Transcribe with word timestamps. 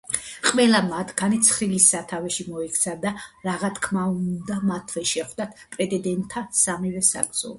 ყველა 0.45 0.79
მათგანი 0.85 1.35
ცხრილის 1.49 1.89
სათავეში 1.95 2.45
მოექცა 2.53 2.93
და 3.03 3.11
რაღა 3.49 3.71
თქმა 3.77 4.05
უნდა 4.15 4.57
მათვე 4.71 5.03
შეხვდათ 5.11 5.61
პრეტენდენტთა 5.77 6.43
სამივე 6.65 7.07
საგზური. 7.13 7.49